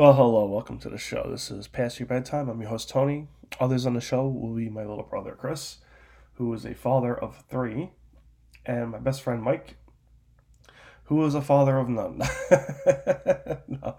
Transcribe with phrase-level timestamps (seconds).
[0.00, 1.28] Well, hello, welcome to the show.
[1.30, 2.48] This is Past Your Bedtime.
[2.48, 3.28] I'm your host, Tony.
[3.60, 5.76] Others on the show will be my little brother, Chris,
[6.36, 7.90] who is a father of three,
[8.64, 9.76] and my best friend, Mike,
[11.04, 12.16] who is a father of none.
[13.68, 13.96] no.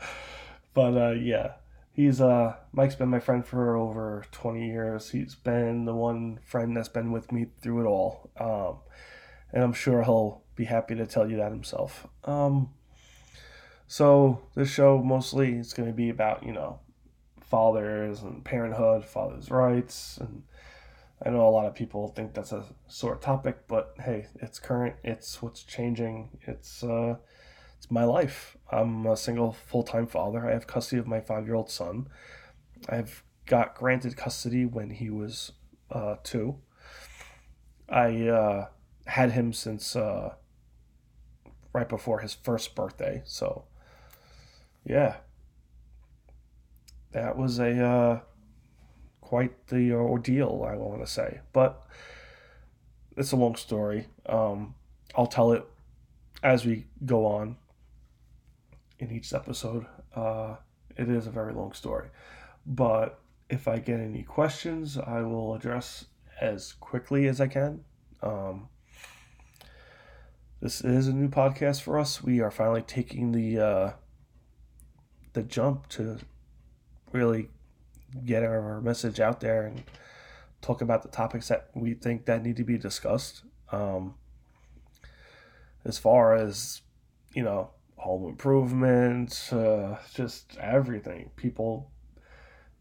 [0.73, 1.51] But uh, yeah,
[1.93, 5.11] he's uh, Mike's been my friend for over 20 years.
[5.11, 8.31] He's been the one friend that's been with me through it all.
[8.39, 8.79] Um,
[9.53, 12.07] and I'm sure he'll be happy to tell you that himself.
[12.23, 12.71] Um,
[13.91, 16.79] so this show mostly is going to be about you know
[17.41, 20.43] fathers and parenthood, fathers' rights, and
[21.25, 24.95] I know a lot of people think that's a sore topic, but hey, it's current.
[25.03, 26.29] It's what's changing.
[26.43, 27.17] It's uh,
[27.75, 28.55] it's my life.
[28.71, 30.47] I'm a single full time father.
[30.47, 32.07] I have custody of my five year old son.
[32.87, 35.51] I've got granted custody when he was
[35.91, 36.59] uh, two.
[37.89, 38.67] I uh,
[39.07, 40.35] had him since uh,
[41.73, 43.65] right before his first birthday, so
[44.85, 45.17] yeah,
[47.11, 48.19] that was a uh,
[49.19, 51.39] quite the ordeal, I want to say.
[51.53, 51.85] But
[53.17, 54.07] it's a long story.
[54.25, 54.75] Um,
[55.15, 55.65] I'll tell it
[56.43, 57.57] as we go on
[58.99, 59.85] in each episode.
[60.15, 60.55] Uh,
[60.97, 62.09] it is a very long story.
[62.65, 66.05] But if I get any questions, I will address
[66.39, 67.83] as quickly as I can.
[68.21, 68.69] Um,
[70.61, 72.23] this is a new podcast for us.
[72.23, 73.91] We are finally taking the uh,
[75.33, 76.19] the jump to
[77.11, 77.49] really
[78.25, 79.83] get our message out there and
[80.61, 83.43] talk about the topics that we think that need to be discussed.
[83.71, 84.15] Um,
[85.85, 86.81] as far as
[87.33, 91.91] you know, home improvement, uh, just everything, people,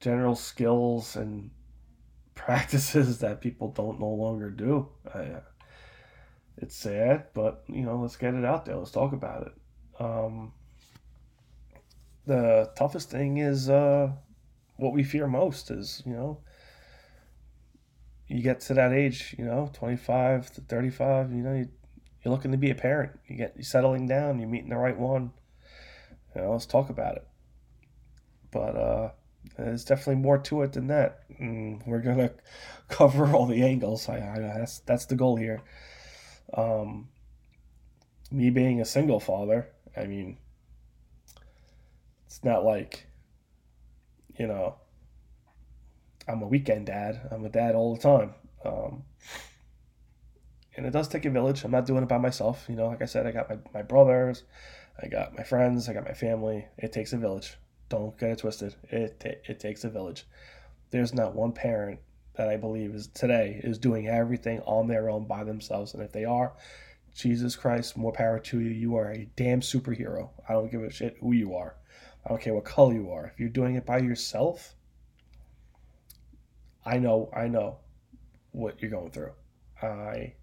[0.01, 1.51] general skills and
[2.35, 4.89] practices that people don't no longer do.
[5.13, 5.41] Uh,
[6.57, 8.77] it's sad, but you know, let's get it out there.
[8.77, 9.53] Let's talk about it.
[10.03, 10.53] Um,
[12.27, 14.11] the toughest thing is uh,
[14.77, 16.39] what we fear most is you know
[18.29, 21.69] you get to that age you know 25 to 35 you know you,
[22.25, 23.19] you're looking to be a parent.
[23.27, 25.33] You get you're settling down you're meeting the right one.
[26.35, 27.27] You know let's talk about it.
[28.51, 29.11] But uh
[29.57, 31.21] there's definitely more to it than that.
[31.39, 32.33] And we're gonna
[32.89, 34.09] cover all the angles.
[34.09, 35.63] I, I that's that's the goal here.
[36.53, 37.09] Um
[38.31, 40.39] me being a single father i mean
[42.31, 43.09] it's not like,
[44.39, 44.77] you know,
[46.29, 47.21] I'm a weekend dad.
[47.33, 48.35] I'm a dad all the time.
[48.65, 49.03] Um,
[50.77, 51.65] and it does take a village.
[51.65, 52.67] I'm not doing it by myself.
[52.69, 54.45] You know, like I said, I got my, my brothers,
[55.03, 56.67] I got my friends, I got my family.
[56.79, 57.57] It takes a village.
[57.89, 58.77] Don't get it twisted.
[58.91, 60.25] It, it takes a village.
[60.93, 61.99] There's not one parent
[62.37, 65.95] that I believe is today is doing everything on their own by themselves.
[65.95, 66.53] And if they are,
[67.13, 68.71] Jesus Christ, more power to you.
[68.71, 70.31] You are a damn superhero.
[70.49, 71.75] I don't give a shit who you are.
[72.25, 73.27] I don't care what color you are.
[73.27, 74.75] If you're doing it by yourself,
[76.85, 77.79] I know, I know
[78.53, 79.33] what you're going through.
[79.83, 80.35] I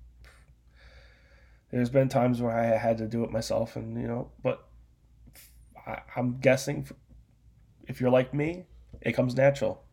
[1.72, 4.68] there's been times where I had to do it myself, and you know, but
[5.86, 6.88] I, I'm guessing
[7.88, 8.66] if you're like me,
[9.02, 9.84] it comes natural.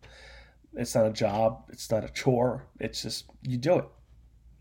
[0.75, 1.65] It's not a job.
[1.71, 2.67] It's not a chore.
[2.81, 3.89] It's just you do it.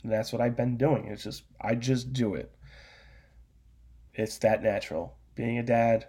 [0.03, 1.07] And that's what I've been doing.
[1.07, 2.51] It's just I just do it.
[4.13, 5.15] It's that natural.
[5.35, 6.07] Being a dad,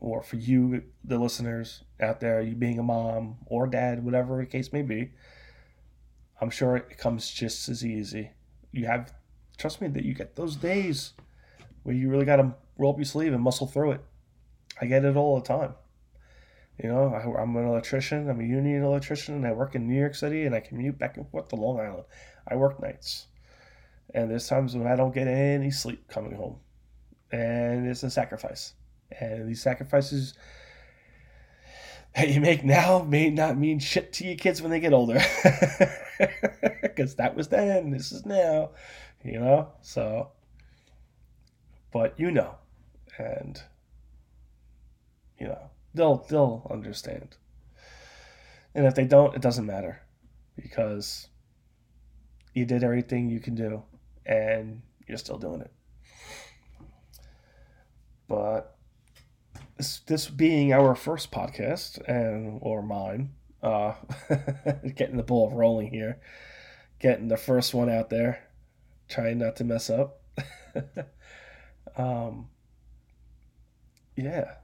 [0.00, 4.46] or for you, the listeners out there, you being a mom or dad, whatever the
[4.46, 5.12] case may be,
[6.40, 8.30] I'm sure it comes just as easy.
[8.72, 9.12] You have,
[9.58, 11.12] trust me, that you get those days
[11.82, 14.00] where you really got to roll up your sleeve and muscle through it.
[14.80, 15.74] I get it all the time.
[16.82, 18.30] You know, I, am an electrician.
[18.30, 21.18] I'm a union electrician, and I work in New York City, and I commute back
[21.18, 22.04] and forth to Long Island.
[22.48, 23.26] I work nights,
[24.14, 26.56] and there's times when I don't get any sleep coming home,
[27.30, 28.72] and it's a sacrifice.
[29.18, 30.34] And these sacrifices
[32.14, 35.20] that you make now may not mean shit to your kids when they get older.
[36.82, 38.70] Because that was then, this is now,
[39.24, 39.68] you know?
[39.80, 40.32] So,
[41.92, 42.56] but you know.
[43.16, 43.62] And,
[45.38, 47.36] you know, they'll, they'll understand.
[48.74, 50.02] And if they don't, it doesn't matter
[50.56, 51.28] because
[52.54, 53.82] you did everything you can do
[54.26, 55.72] and you're still doing it.
[58.28, 58.69] But
[60.06, 63.30] this, being our first podcast and or mine,
[63.62, 63.94] uh,
[64.94, 66.20] getting the ball rolling here,
[66.98, 68.48] getting the first one out there,
[69.08, 70.22] trying not to mess up.
[71.96, 72.48] um,
[74.16, 74.54] yeah.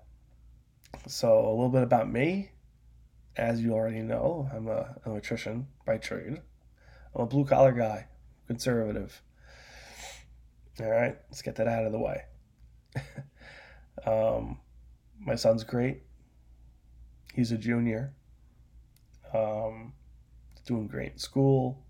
[1.06, 2.50] So a little bit about me.
[3.36, 6.40] As you already know, I'm a an electrician by trade.
[7.14, 8.08] I'm a blue collar guy,
[8.46, 9.22] conservative.
[10.80, 12.24] All right, let's get that out of the way.
[14.06, 14.58] um,
[15.20, 16.02] my son's great.
[17.34, 18.14] He's a junior.
[19.34, 19.92] Um,
[20.64, 21.84] doing great in school.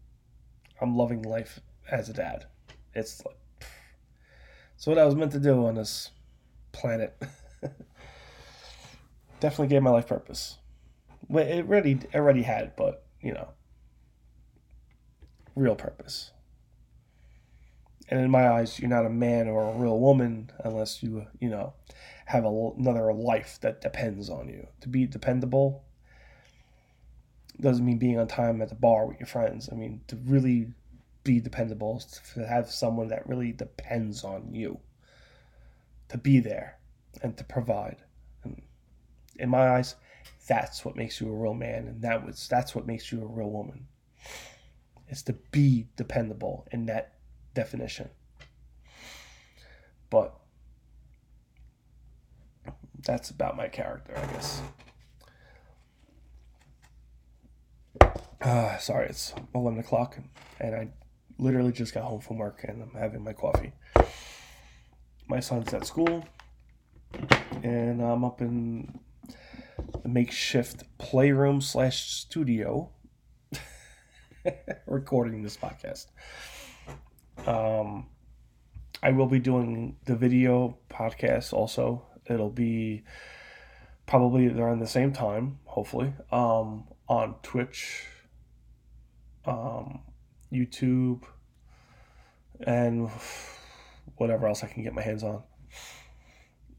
[0.80, 2.46] I'm loving life as a dad.
[2.94, 3.36] It's like,
[4.74, 6.10] it's what I was meant to do on this
[6.72, 7.20] planet.
[9.40, 10.58] Definitely gave my life purpose.
[11.28, 13.48] Well, it already already had, but you know,
[15.54, 16.32] real purpose.
[18.08, 21.48] And in my eyes, you're not a man or a real woman unless you, you
[21.48, 21.72] know,
[22.26, 24.66] have a, another life that depends on you.
[24.80, 25.84] To be dependable
[27.60, 29.68] doesn't mean being on time at the bar with your friends.
[29.72, 30.68] I mean, to really
[31.24, 32.02] be dependable
[32.34, 34.78] to have someone that really depends on you
[36.08, 36.78] to be there
[37.22, 37.96] and to provide.
[38.44, 38.62] And
[39.36, 39.96] in my eyes,
[40.46, 43.26] that's what makes you a real man, and that was that's what makes you a
[43.26, 43.86] real woman.
[45.08, 47.14] It's to be dependable in that
[47.54, 48.10] definition.
[50.10, 50.36] But
[53.06, 54.62] that's about my character, I guess.
[58.40, 60.18] Uh, sorry, it's 11 o'clock,
[60.60, 60.88] and I
[61.38, 63.72] literally just got home from work and I'm having my coffee.
[65.28, 66.24] My son's at school,
[67.62, 69.00] and I'm up in
[70.02, 72.90] the makeshift playroom slash studio
[74.86, 76.06] recording this podcast.
[77.46, 78.06] Um,
[79.02, 82.06] I will be doing the video podcast also.
[82.28, 83.04] It'll be
[84.06, 88.04] probably around the same time, hopefully, um, on Twitch,
[89.44, 90.00] um,
[90.52, 91.22] YouTube,
[92.60, 93.10] and
[94.16, 95.42] whatever else I can get my hands on.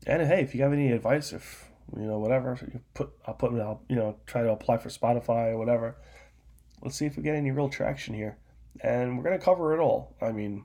[0.06, 3.54] And hey, if you have any advice, if you know whatever, you put I'll put
[3.60, 5.98] I'll you know try to apply for Spotify or whatever.
[6.82, 8.38] Let's see if we get any real traction here,
[8.82, 10.16] and we're gonna cover it all.
[10.22, 10.64] I mean,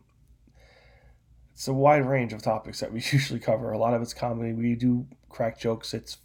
[1.52, 3.72] it's a wide range of topics that we usually cover.
[3.72, 4.52] A lot of it's comedy.
[4.52, 5.94] We do crack jokes.
[5.94, 6.18] It's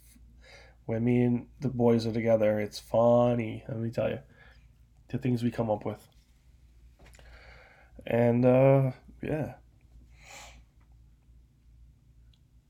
[0.86, 2.58] when me and the boys are together.
[2.60, 3.64] It's funny.
[3.68, 4.20] Let me tell you,
[5.08, 6.06] the things we come up with.
[8.06, 8.92] And uh,
[9.22, 9.54] yeah.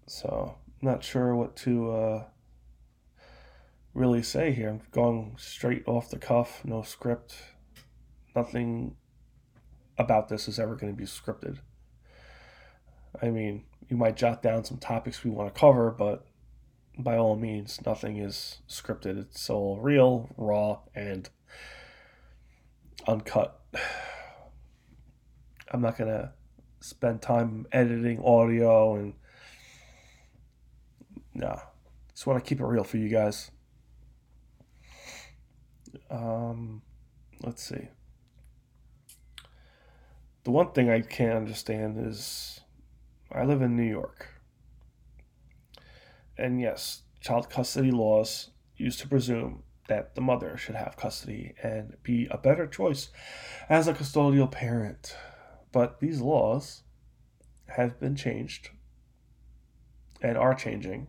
[0.06, 2.24] So not sure what to uh,
[3.94, 4.70] really say here.
[4.70, 7.36] I'm going straight off the cuff, no script.
[8.34, 8.96] Nothing
[9.96, 11.58] about this is ever going to be scripted.
[13.20, 16.26] I mean, you might jot down some topics we want to cover, but
[16.98, 19.18] by all means, nothing is scripted.
[19.18, 21.28] It's all real, raw, and
[23.06, 23.60] uncut.
[25.70, 26.32] I'm not going to
[26.80, 29.14] spend time editing audio and
[31.34, 31.60] no.
[32.10, 33.50] Just want to keep it real for you guys.
[36.10, 36.82] Um,
[37.42, 37.88] let's see.
[40.44, 42.60] The one thing I can't understand is
[43.32, 44.28] I live in New York.
[46.36, 51.96] And yes, child custody laws used to presume that the mother should have custody and
[52.02, 53.08] be a better choice
[53.68, 55.16] as a custodial parent.
[55.72, 56.82] But these laws
[57.66, 58.70] have been changed
[60.22, 61.08] and are changing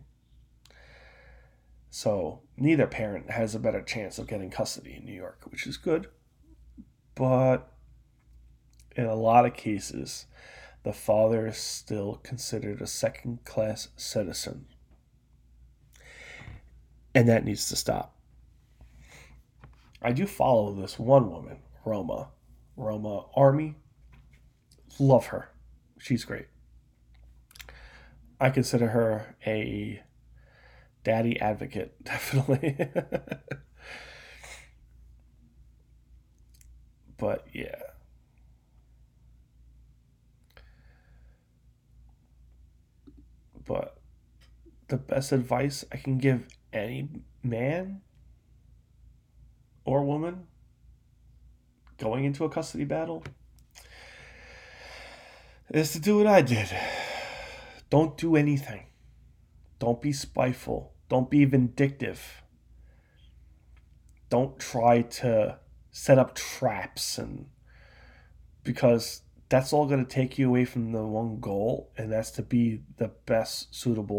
[1.90, 5.76] so neither parent has a better chance of getting custody in New York, which is
[5.76, 6.06] good.
[7.16, 7.72] But
[8.94, 10.26] in a lot of cases,
[10.82, 14.66] the father is still considered a second class citizen.
[17.14, 18.16] And that needs to stop.
[20.02, 22.28] I do follow this one woman, Roma.
[22.76, 23.74] Roma Army.
[24.98, 25.50] Love her.
[25.98, 26.46] She's great.
[28.40, 30.02] I consider her a
[31.04, 32.76] daddy advocate, definitely.
[37.18, 37.89] but yeah.
[43.70, 43.98] But
[44.88, 47.08] the best advice I can give any
[47.40, 48.00] man
[49.84, 50.48] or woman
[51.96, 53.22] going into a custody battle
[55.72, 56.68] is to do what I did.
[57.90, 58.86] Don't do anything.
[59.78, 60.92] Don't be spiteful.
[61.08, 62.42] Don't be vindictive.
[64.30, 65.60] Don't try to
[65.92, 67.46] set up traps and
[68.64, 72.42] because that's all going to take you away from the one goal and that's to
[72.42, 74.04] be the best suitable